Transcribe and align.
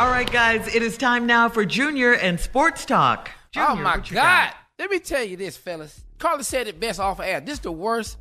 All 0.00 0.08
right, 0.08 0.32
guys, 0.32 0.74
it 0.74 0.82
is 0.82 0.96
time 0.96 1.26
now 1.26 1.50
for 1.50 1.66
Junior 1.66 2.14
and 2.14 2.40
Sports 2.40 2.86
Talk. 2.86 3.30
Oh, 3.54 3.66
Junior, 3.66 3.68
oh 3.68 3.76
my 3.84 3.96
God! 3.96 4.08
got? 4.08 4.54
Let 4.78 4.90
me 4.90 4.98
tell 4.98 5.22
you 5.22 5.36
this, 5.36 5.58
fellas. 5.58 6.00
Carla 6.18 6.42
said 6.42 6.68
it 6.68 6.80
best 6.80 6.98
off 6.98 7.20
air. 7.20 7.38
This 7.42 7.56
is 7.56 7.60
the 7.60 7.70
worst 7.70 8.16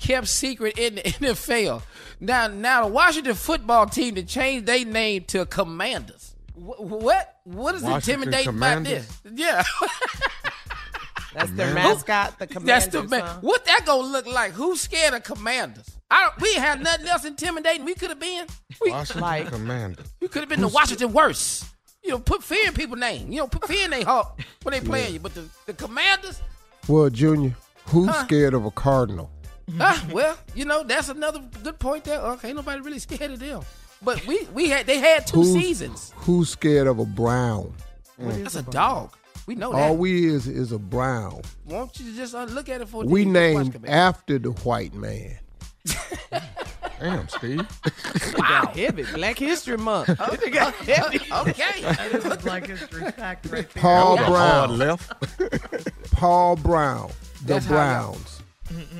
kept 0.00 0.26
secret 0.26 0.78
in 0.78 0.94
the 0.94 1.02
NFL. 1.02 1.82
Now, 2.18 2.46
now 2.46 2.86
the 2.86 2.90
Washington 2.90 3.34
football 3.34 3.84
team 3.84 4.14
to 4.14 4.22
change 4.22 4.64
their 4.64 4.86
name 4.86 5.24
to 5.24 5.44
Commanders. 5.44 6.34
What? 6.54 7.36
What 7.44 7.74
is 7.74 7.82
Washington 7.82 8.22
intimidating 8.22 8.56
about 8.56 8.84
this? 8.84 9.20
Yeah. 9.34 9.62
That's 11.34 11.50
their 11.50 11.74
mascot, 11.74 12.38
the 12.38 12.46
That's 12.46 12.54
Commanders. 12.54 12.92
the 12.92 13.02
man. 13.02 13.20
huh? 13.20 13.38
What 13.42 13.66
that 13.66 13.82
gonna 13.84 14.08
look 14.08 14.26
like? 14.26 14.52
Who's 14.52 14.80
scared 14.80 15.12
of 15.12 15.24
Commanders? 15.24 15.90
I 16.12 16.24
don't. 16.28 16.40
We 16.42 16.48
ain't 16.50 16.58
had 16.58 16.82
nothing 16.82 17.06
else 17.08 17.24
intimidating. 17.24 17.84
We 17.86 17.94
could 17.94 18.10
have 18.10 18.20
been. 18.20 18.46
We, 18.80 18.90
Washington 18.90 19.46
Commander. 19.46 20.02
we 20.20 20.28
could 20.28 20.40
have 20.42 20.48
been 20.48 20.60
the 20.60 20.68
Washington 20.68 21.12
worse. 21.12 21.64
You 22.04 22.10
know, 22.10 22.18
put 22.18 22.42
fear 22.42 22.66
in 22.68 22.74
people's 22.74 23.00
name. 23.00 23.32
You 23.32 23.38
know, 23.40 23.46
put 23.46 23.66
fear 23.66 23.84
in 23.84 23.90
their 23.92 24.04
heart 24.04 24.26
when 24.62 24.72
they 24.72 24.80
playing 24.80 25.14
you. 25.14 25.20
But 25.20 25.34
the, 25.34 25.44
the 25.66 25.72
Commanders, 25.72 26.42
Well, 26.88 27.08
Junior, 27.10 27.54
who's 27.86 28.08
Huh? 28.10 28.24
scared 28.24 28.54
of 28.54 28.64
a 28.64 28.70
cardinal? 28.72 29.30
ah, 29.80 30.04
well, 30.12 30.36
you 30.54 30.64
know, 30.64 30.82
that's 30.82 31.08
another 31.08 31.40
good 31.62 31.78
point 31.78 32.04
there. 32.04 32.18
Okay, 32.20 32.48
ain't 32.48 32.56
nobody 32.56 32.80
really 32.82 32.98
scared 32.98 33.30
of 33.30 33.38
them. 33.38 33.62
But 34.02 34.26
we 34.26 34.44
we 34.52 34.68
had 34.68 34.86
they 34.86 34.98
had 34.98 35.26
two 35.26 35.42
Who's- 35.42 35.52
seasons. 35.52 36.12
Who's 36.16 36.50
scared 36.50 36.88
of 36.88 36.98
a 36.98 37.06
brown? 37.06 37.72
That's 38.18 38.56
a 38.56 38.62
dog. 38.64 39.16
We 39.46 39.54
know 39.54 39.72
that. 39.72 39.78
All 39.90 39.96
we 39.96 40.26
is 40.26 40.46
is 40.46 40.72
a 40.72 40.78
brown. 40.78 41.42
Won't 41.64 41.98
you 41.98 42.12
just 42.14 42.34
uh, 42.34 42.44
look 42.44 42.68
at 42.68 42.80
it 42.80 42.88
for? 42.88 43.04
We 43.04 43.24
named 43.24 43.84
after 43.88 44.38
the 44.38 44.50
white 44.50 44.94
man. 44.94 45.38
Damn, 47.00 47.28
Steve. 47.28 47.66
Wow. 48.38 48.72
Heavy. 48.74 49.02
Black 49.14 49.36
History 49.38 49.76
Month. 49.76 50.06
They 50.40 50.50
got 50.50 50.72
heavy. 50.76 51.20
okay. 51.32 51.82
That 51.82 52.12
is 52.14 52.42
Black 52.42 52.66
History 52.66 53.10
Fact 53.10 53.46
right 53.50 53.68
there. 53.70 53.82
Paul 53.82 54.16
That 54.16 54.30
was 54.30 54.38
a 54.38 54.66
Brown. 54.68 54.78
left. 54.78 55.92
Paul 56.12 56.56
Brown. 56.56 57.10
The 57.40 57.54
That's 57.54 57.66
how 57.66 57.74
y'all- 57.74 58.12
Browns. 58.12 58.42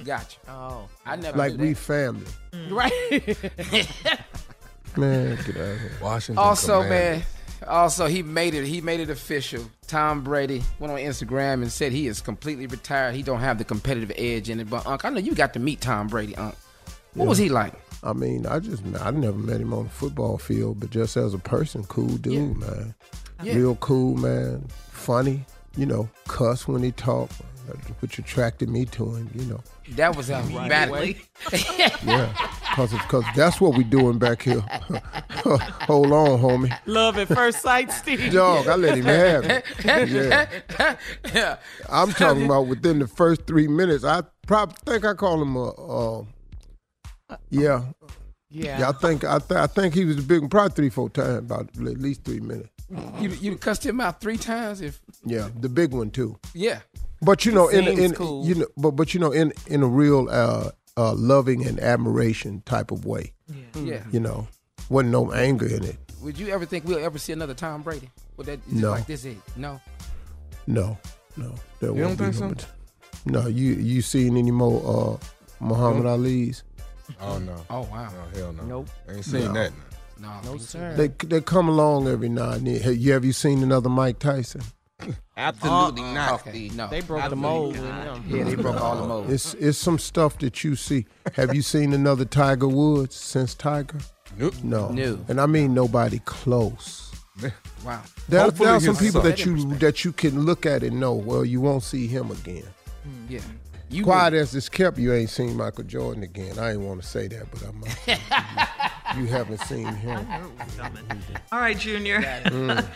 Gotcha. 0.04 0.38
Oh. 0.48 0.88
I 1.06 1.16
never 1.16 1.38
Like 1.38 1.54
knew 1.54 1.62
we 1.68 1.72
that. 1.74 1.78
family. 1.78 2.26
Mm. 2.52 2.70
Right. 2.72 3.88
Man, 4.96 5.36
get 5.36 5.56
out 5.56 5.62
of 5.62 5.80
here. 5.80 5.92
Washington. 6.02 6.38
Also, 6.44 6.82
Commanders. 6.82 7.24
man, 7.60 7.68
also 7.70 8.06
he 8.06 8.22
made 8.22 8.52
it. 8.54 8.66
He 8.66 8.80
made 8.82 9.00
it 9.00 9.08
official. 9.08 9.64
Tom 9.86 10.22
Brady 10.22 10.62
went 10.78 10.92
on 10.92 10.98
Instagram 10.98 11.54
and 11.62 11.72
said 11.72 11.92
he 11.92 12.06
is 12.08 12.20
completely 12.20 12.66
retired. 12.66 13.14
He 13.14 13.22
don't 13.22 13.40
have 13.40 13.56
the 13.56 13.64
competitive 13.64 14.12
edge 14.18 14.50
in 14.50 14.60
it. 14.60 14.68
But 14.68 14.86
Unc, 14.86 15.04
I 15.06 15.08
know 15.08 15.20
you 15.20 15.34
got 15.34 15.54
to 15.54 15.60
meet 15.60 15.80
Tom 15.80 16.08
Brady, 16.08 16.36
Unc. 16.36 16.54
What 17.14 17.28
was 17.28 17.38
he 17.38 17.48
like? 17.48 17.74
I 18.02 18.12
mean, 18.12 18.46
I 18.46 18.58
just 18.58 18.82
I 19.00 19.10
never 19.10 19.38
met 19.38 19.60
him 19.60 19.72
on 19.72 19.84
the 19.84 19.90
football 19.90 20.38
field, 20.38 20.80
but 20.80 20.90
just 20.90 21.16
as 21.16 21.34
a 21.34 21.38
person, 21.38 21.84
cool 21.84 22.16
dude, 22.16 22.56
man. 22.56 22.94
Yeah. 23.42 23.54
Real 23.54 23.76
cool, 23.76 24.16
man. 24.16 24.66
Funny, 24.90 25.44
you 25.76 25.86
know, 25.86 26.08
cuss 26.26 26.66
when 26.66 26.82
he 26.82 26.92
talk, 26.92 27.30
which 28.00 28.18
attracted 28.18 28.68
me 28.68 28.84
to 28.86 29.14
him, 29.14 29.30
you 29.34 29.44
know. 29.44 29.60
That 29.90 30.16
was 30.16 30.30
automatically. 30.30 31.18
Yeah, 32.04 32.32
cause, 32.74 32.92
cause 33.08 33.24
that's 33.34 33.60
what 33.60 33.76
we 33.76 33.84
doing 33.84 34.18
back 34.18 34.42
here. 34.42 34.60
Hold 35.40 36.12
on, 36.12 36.40
homie. 36.40 36.76
Love 36.86 37.18
at 37.18 37.28
first 37.28 37.60
sight, 37.62 37.90
Steve. 37.90 38.32
Dog, 38.32 38.68
I 38.68 38.76
let 38.76 38.96
him 38.96 39.04
have 39.04 39.44
it. 39.44 39.64
Yeah. 39.84 40.48
yeah. 41.34 41.56
I'm 41.88 42.12
talking 42.12 42.44
about 42.44 42.66
within 42.68 43.00
the 43.00 43.06
first 43.06 43.46
three 43.46 43.66
minutes. 43.68 44.04
I 44.04 44.22
probably 44.46 44.76
think 44.84 45.04
I 45.04 45.14
call 45.14 45.42
him 45.42 45.56
a, 45.56 45.70
uh, 45.70 46.24
yeah, 47.50 47.82
Yeah. 48.50 48.78
yeah. 48.80 48.88
I 48.88 48.92
think 48.92 49.24
I, 49.24 49.38
th- 49.38 49.60
I 49.60 49.66
think 49.66 49.94
he 49.94 50.04
was 50.04 50.18
a 50.18 50.22
big 50.22 50.40
one, 50.40 50.50
probably 50.50 50.74
three, 50.74 50.90
four 50.90 51.10
times, 51.10 51.38
about 51.38 51.68
at 51.76 51.76
least 52.00 52.24
three 52.24 52.40
minutes. 52.40 52.68
You 53.20 53.30
you 53.30 53.56
cussed 53.56 53.84
him 53.86 54.00
out 54.00 54.20
three 54.20 54.36
times. 54.36 54.80
If 54.82 55.00
Yeah, 55.24 55.48
the 55.58 55.68
big 55.68 55.92
one 55.94 56.10
too. 56.10 56.38
yeah, 56.54 56.80
But 57.22 57.46
you 57.46 57.52
know, 57.52 57.68
in 57.68 57.86
in 57.88 58.12
cool. 58.12 58.46
you 58.46 58.54
know, 58.56 58.66
but 58.76 58.90
but 58.92 59.14
you 59.14 59.20
know, 59.20 59.32
in 59.32 59.52
in 59.66 59.82
a 59.82 59.86
real 59.86 60.28
uh, 60.30 60.70
uh, 60.96 61.14
loving 61.14 61.66
and 61.66 61.80
admiration 61.80 62.62
type 62.66 62.90
of 62.90 63.04
way. 63.06 63.32
yeah. 63.48 63.80
yeah. 63.82 64.04
You 64.12 64.20
know, 64.20 64.46
wasn't 64.90 65.12
no 65.12 65.32
anger 65.32 65.66
in 65.66 65.84
it. 65.84 65.96
Would 66.22 66.38
you 66.38 66.48
ever 66.54 66.66
think 66.66 66.84
we'll 66.84 67.02
ever 67.04 67.18
see 67.18 67.32
another 67.32 67.54
Tom 67.54 67.82
Brady? 67.82 68.10
Would 68.36 68.46
that 68.46 68.60
is 68.68 68.72
it 68.72 68.80
No. 68.82 68.90
like 68.90 69.06
this? 69.06 69.24
Is 69.24 69.36
no. 69.56 69.80
No, 70.66 70.98
no, 71.36 71.54
there 71.80 71.90
You 71.96 72.02
won't 72.04 72.18
don't 72.18 72.30
be 72.30 72.36
think 72.36 72.40
no 72.40 72.40
so? 72.40 72.48
mat- 72.48 72.66
No, 73.24 73.46
you 73.48 73.72
you 73.74 74.02
seen 74.02 74.36
any 74.36 74.50
more 74.52 74.78
uh, 74.84 75.16
Muhammad 75.64 76.06
Ali's? 76.06 76.62
Oh 77.20 77.38
no. 77.38 77.56
Oh 77.70 77.80
wow. 77.82 78.08
Oh 78.12 78.38
hell 78.38 78.52
no. 78.52 78.62
Nope. 78.64 78.88
Ain't 79.08 79.24
seen 79.24 79.44
No. 79.44 79.52
that. 79.54 79.72
No, 80.20 80.40
No, 80.44 80.56
sir. 80.58 80.94
They 80.96 81.08
they 81.26 81.40
come 81.40 81.68
along 81.68 82.06
every 82.08 82.28
now 82.28 82.50
and 82.50 82.66
then. 82.66 82.80
Have 82.80 82.96
you 82.96 83.12
have 83.12 83.24
you 83.24 83.32
seen 83.32 83.62
another 83.62 83.88
Mike 83.88 84.18
Tyson? 84.18 84.62
Absolutely 85.36 86.02
Uh, 86.02 86.14
not, 86.14 86.46
okay, 86.46 86.68
no. 86.68 86.86
They 86.88 87.00
broke 87.00 87.28
the 87.28 87.34
mold 87.36 87.72
with 87.72 87.84
him. 87.84 88.24
Yeah, 88.28 88.44
they 88.44 88.54
broke 88.54 88.80
all 88.80 89.00
the 89.00 89.06
mold. 89.08 89.30
It's 89.30 89.54
it's 89.54 89.78
some 89.78 89.98
stuff 89.98 90.38
that 90.38 90.62
you 90.62 90.76
see. 90.76 91.06
Have 91.34 91.54
you 91.54 91.62
seen 91.62 91.92
another 91.92 92.24
Tiger 92.24 92.68
Woods 92.68 93.16
since 93.16 93.54
Tiger? 93.54 93.98
Nope. 94.38 94.54
No. 94.62 94.88
No. 94.90 95.18
And 95.28 95.40
I 95.40 95.46
mean 95.46 95.74
nobody 95.74 96.20
close. 96.20 97.10
Wow. 97.84 98.00
There, 98.28 98.40
Hopefully 98.42 98.66
there 98.66 98.76
are 98.76 98.80
some 98.80 98.94
his 98.94 99.06
people 99.06 99.22
son. 99.22 99.30
that 99.30 99.44
you 99.44 99.74
that 99.78 100.04
you 100.04 100.12
can 100.12 100.42
look 100.44 100.64
at 100.66 100.84
and 100.84 101.00
know. 101.00 101.14
Well, 101.14 101.44
you 101.44 101.60
won't 101.60 101.82
see 101.82 102.06
him 102.06 102.30
again. 102.30 102.62
Yeah. 103.28 103.40
You 103.92 104.04
Quiet 104.04 104.32
as 104.32 104.54
it's 104.54 104.70
kept, 104.70 104.96
you 104.96 105.12
ain't 105.12 105.28
seen 105.28 105.54
Michael 105.54 105.84
Jordan 105.84 106.22
again. 106.22 106.58
I 106.58 106.72
ain't 106.72 106.80
want 106.80 107.02
to 107.02 107.06
say 107.06 107.28
that, 107.28 107.50
but 107.50 107.62
I'm. 107.62 107.84
Uh, 107.84 108.66
you 109.20 109.26
haven't 109.26 109.60
seen 109.60 109.86
him. 109.96 110.26
All 111.52 111.60
right, 111.60 111.76
Junior. 111.76 112.22
Mm. 112.22 112.88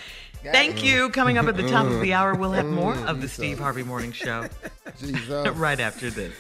Thank 0.43 0.83
you. 0.83 1.11
Coming 1.11 1.37
up 1.37 1.47
at 1.49 1.57
the 1.59 1.69
top 1.69 1.85
of 1.85 2.01
the 2.01 2.15
hour, 2.15 2.35
we'll 2.35 2.53
have 2.53 2.65
more 2.65 2.95
of 2.95 3.21
the 3.21 3.29
Steve 3.29 3.59
Harvey 3.59 3.83
Morning 3.83 4.11
Show 4.11 4.49
Jesus. 4.99 5.49
right 5.51 5.81
after 5.81 6.09
this. 6.09 6.33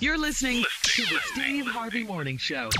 You're 0.00 0.18
listening 0.18 0.64
to 0.82 1.02
the 1.02 1.18
Steve 1.32 1.66
Harvey 1.66 2.02
Morning 2.02 2.38
Show. 2.38 2.70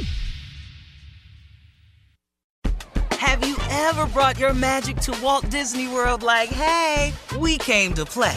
Have 3.13 3.47
you 3.47 3.57
ever 3.71 4.07
brought 4.07 4.41
your 4.41 4.55
magic 4.55 4.97
to 4.97 5.17
Walt 5.23 5.49
Disney 5.51 5.87
World 5.87 6.25
like, 6.25 6.49
hey, 6.49 7.13
we 7.39 7.59
came 7.59 7.95
to 7.95 8.05
play? 8.05 8.37